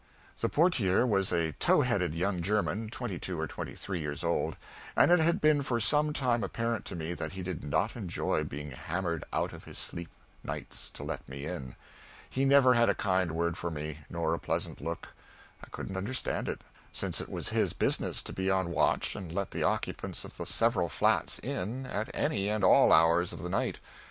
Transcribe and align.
The 0.39 0.49
portier 0.49 1.05
was 1.05 1.31
a 1.31 1.51
tow 1.59 1.81
headed 1.81 2.15
young 2.15 2.41
German, 2.41 2.89
twenty 2.89 3.19
two 3.19 3.39
or 3.39 3.45
three 3.47 3.99
years 3.99 4.23
old; 4.23 4.55
and 4.97 5.11
it 5.11 5.19
had 5.19 5.39
been 5.39 5.61
for 5.61 5.79
some 5.79 6.11
time 6.11 6.43
apparent 6.43 6.85
to 6.85 6.95
me 6.95 7.13
that 7.13 7.33
he 7.33 7.43
did 7.43 7.63
not 7.63 7.95
enjoy 7.95 8.43
being 8.43 8.71
hammered 8.71 9.23
out 9.31 9.53
of 9.53 9.65
his 9.65 9.77
sleep, 9.77 10.09
nights, 10.43 10.89
to 10.95 11.03
let 11.03 11.29
me 11.29 11.45
in. 11.45 11.75
He 12.27 12.45
never 12.45 12.73
had 12.73 12.89
a 12.89 12.95
kind 12.95 13.33
word 13.33 13.59
for 13.59 13.69
me, 13.69 13.99
nor 14.09 14.33
a 14.33 14.39
pleasant 14.39 14.81
look. 14.81 15.09
I 15.63 15.67
couldn't 15.69 15.95
understand 15.95 16.49
it, 16.49 16.61
since 16.91 17.21
it 17.21 17.29
was 17.29 17.49
his 17.49 17.73
business 17.73 18.23
to 18.23 18.33
be 18.33 18.49
on 18.49 18.71
watch 18.71 19.15
and 19.15 19.31
let 19.31 19.51
the 19.51 19.61
occupants 19.61 20.25
of 20.25 20.35
the 20.35 20.47
several 20.47 20.89
flats 20.89 21.37
in 21.37 21.85
at 21.85 22.09
any 22.15 22.49
and 22.49 22.63
all 22.63 22.91
hours 22.91 23.33
of 23.33 23.43
the 23.43 23.49
night. 23.49 23.77